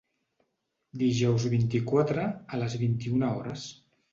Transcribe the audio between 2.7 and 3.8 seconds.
vint-i-una hores.